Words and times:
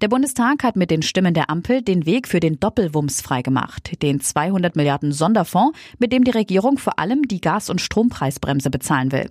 Der 0.00 0.06
Bundestag 0.06 0.62
hat 0.62 0.76
mit 0.76 0.92
den 0.92 1.02
Stimmen 1.02 1.34
der 1.34 1.50
Ampel 1.50 1.82
den 1.82 2.06
Weg 2.06 2.28
für 2.28 2.38
den 2.38 2.60
Doppelwumms 2.60 3.20
freigemacht, 3.20 4.00
den 4.00 4.20
200 4.20 4.76
Milliarden 4.76 5.10
Sonderfonds, 5.10 5.76
mit 5.98 6.12
dem 6.12 6.22
die 6.22 6.30
Regierung 6.30 6.78
vor 6.78 7.00
allem 7.00 7.26
die 7.26 7.40
Gas- 7.40 7.68
und 7.68 7.80
Strompreisbremse 7.80 8.70
bezahlen 8.70 9.10
will. 9.10 9.28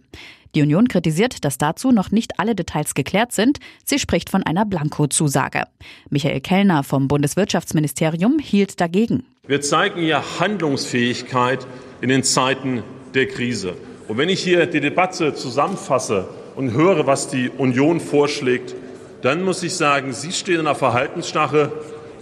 Die 0.55 0.61
Union 0.61 0.89
kritisiert, 0.89 1.45
dass 1.45 1.57
dazu 1.57 1.93
noch 1.93 2.11
nicht 2.11 2.37
alle 2.37 2.53
Details 2.53 2.95
geklärt 2.95 3.31
sind. 3.31 3.59
Sie 3.85 3.97
spricht 3.97 4.29
von 4.29 4.43
einer 4.43 4.65
Blankozusage. 4.65 5.63
Michael 6.09 6.41
Kellner 6.41 6.83
vom 6.83 7.07
Bundeswirtschaftsministerium 7.07 8.37
hielt 8.37 8.81
dagegen. 8.81 9.25
Wir 9.47 9.61
zeigen 9.61 10.03
ja 10.03 10.21
Handlungsfähigkeit 10.41 11.65
in 12.01 12.09
den 12.09 12.23
Zeiten 12.23 12.83
der 13.13 13.27
Krise. 13.27 13.77
Und 14.09 14.17
wenn 14.17 14.27
ich 14.27 14.43
hier 14.43 14.65
die 14.65 14.81
Debatte 14.81 15.33
zusammenfasse 15.33 16.27
und 16.57 16.73
höre, 16.73 17.07
was 17.07 17.29
die 17.29 17.49
Union 17.49 18.01
vorschlägt, 18.01 18.75
dann 19.21 19.43
muss 19.43 19.63
ich 19.63 19.75
sagen, 19.75 20.13
Sie 20.13 20.31
stehen 20.31 20.55
in 20.55 20.61
einer 20.61 20.75
Verhaltensstache. 20.75 21.71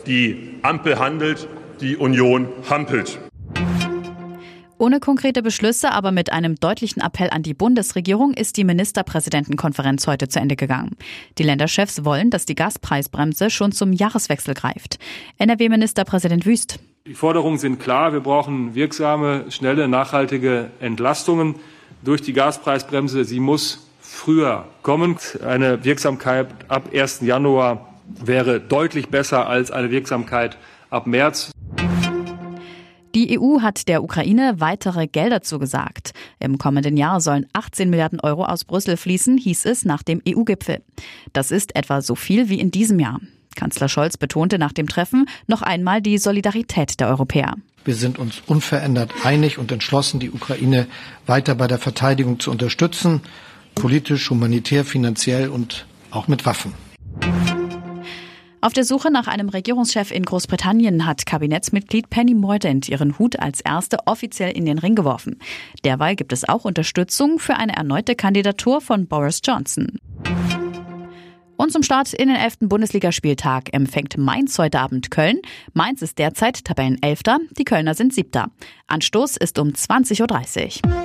Die 0.07 0.59
Ampel 0.61 0.99
handelt, 0.99 1.47
die 1.81 1.97
Union 1.97 2.47
hampelt. 2.69 3.19
Ohne 4.77 4.99
konkrete 4.99 5.41
Beschlüsse, 5.41 5.91
aber 5.91 6.11
mit 6.11 6.33
einem 6.33 6.55
deutlichen 6.55 7.01
Appell 7.01 7.29
an 7.29 7.43
die 7.43 7.53
Bundesregierung 7.53 8.33
ist 8.33 8.57
die 8.57 8.65
Ministerpräsidentenkonferenz 8.65 10.05
heute 10.05 10.27
zu 10.27 10.39
Ende 10.39 10.57
gegangen. 10.57 10.97
Die 11.37 11.43
Länderchefs 11.43 12.03
wollen, 12.03 12.29
dass 12.29 12.45
die 12.45 12.55
Gaspreisbremse 12.55 13.49
schon 13.49 13.71
zum 13.71 13.93
Jahreswechsel 13.93 14.53
greift. 14.53 14.99
NRW-Ministerpräsident 15.37 16.45
Wüst. 16.45 16.79
Die 17.07 17.13
Forderungen 17.13 17.57
sind 17.57 17.79
klar. 17.79 18.11
Wir 18.11 18.19
brauchen 18.19 18.75
wirksame, 18.75 19.45
schnelle, 19.49 19.87
nachhaltige 19.87 20.71
Entlastungen 20.81 21.55
durch 22.03 22.21
die 22.21 22.33
Gaspreisbremse. 22.33 23.23
Sie 23.23 23.39
muss 23.39 23.87
früher 24.15 24.65
kommen. 24.81 25.17
Eine 25.45 25.83
Wirksamkeit 25.83 26.47
ab 26.67 26.89
1. 26.93 27.21
Januar 27.21 27.93
wäre 28.07 28.59
deutlich 28.59 29.09
besser 29.09 29.47
als 29.47 29.71
eine 29.71 29.91
Wirksamkeit 29.91 30.57
ab 30.89 31.05
März. 31.05 31.51
Die 33.13 33.39
EU 33.39 33.61
hat 33.61 33.87
der 33.87 34.03
Ukraine 34.03 34.55
weitere 34.57 35.07
Gelder 35.07 35.41
zugesagt. 35.41 36.11
Im 36.39 36.57
kommenden 36.57 36.97
Jahr 36.97 37.21
sollen 37.21 37.45
18 37.53 37.89
Milliarden 37.89 38.19
Euro 38.19 38.43
aus 38.43 38.65
Brüssel 38.65 38.97
fließen, 38.97 39.37
hieß 39.37 39.65
es 39.65 39.85
nach 39.85 40.03
dem 40.03 40.21
EU-Gipfel. 40.27 40.81
Das 41.31 41.49
ist 41.51 41.75
etwa 41.77 42.01
so 42.01 42.15
viel 42.15 42.49
wie 42.49 42.59
in 42.59 42.71
diesem 42.71 42.99
Jahr. 42.99 43.21
Kanzler 43.55 43.87
Scholz 43.87 44.17
betonte 44.17 44.59
nach 44.59 44.73
dem 44.73 44.89
Treffen 44.89 45.29
noch 45.47 45.61
einmal 45.61 46.01
die 46.01 46.17
Solidarität 46.17 46.99
der 46.99 47.07
Europäer. 47.07 47.55
Wir 47.85 47.95
sind 47.95 48.19
uns 48.19 48.41
unverändert 48.47 49.13
einig 49.23 49.59
und 49.59 49.71
entschlossen, 49.71 50.19
die 50.19 50.31
Ukraine 50.31 50.87
weiter 51.25 51.55
bei 51.55 51.67
der 51.67 51.77
Verteidigung 51.77 52.41
zu 52.41 52.51
unterstützen, 52.51 53.21
politisch, 53.75 54.29
humanitär, 54.29 54.85
finanziell 54.85 55.49
und 55.49 55.85
auch 56.11 56.27
mit 56.27 56.45
Waffen. 56.45 56.73
Auf 58.65 58.73
der 58.73 58.83
Suche 58.83 59.11
nach 59.11 59.27
einem 59.27 59.49
Regierungschef 59.49 60.09
in 60.09 60.23
Großbritannien 60.23 61.05
hat 61.05 61.27
Kabinettsmitglied 61.27 62.09
Penny 62.09 62.33
Mordaunt 62.33 62.89
ihren 62.89 63.19
Hut 63.19 63.39
als 63.39 63.61
erste 63.61 63.99
offiziell 64.07 64.57
in 64.57 64.65
den 64.65 64.79
Ring 64.79 64.95
geworfen. 64.95 65.37
Derweil 65.83 66.15
gibt 66.15 66.33
es 66.33 66.49
auch 66.49 66.65
Unterstützung 66.65 67.37
für 67.37 67.57
eine 67.57 67.75
erneute 67.75 68.15
Kandidatur 68.15 68.81
von 68.81 69.05
Boris 69.05 69.41
Johnson. 69.45 69.99
Und 71.57 71.71
zum 71.71 71.83
Start 71.83 72.13
in 72.13 72.27
den 72.27 72.37
11. 72.37 72.57
Bundesligaspieltag 72.61 73.71
empfängt 73.71 74.17
Mainz 74.17 74.57
heute 74.57 74.79
Abend 74.79 75.11
Köln. 75.11 75.41
Mainz 75.73 76.01
ist 76.01 76.17
derzeit 76.17 76.65
Tabellenelfter, 76.65 77.37
die 77.57 77.65
Kölner 77.65 77.93
sind 77.93 78.15
Siebter. 78.15 78.49
Anstoß 78.87 79.37
ist 79.37 79.59
um 79.59 79.69
20.30 79.69 80.83
Uhr. 80.83 81.04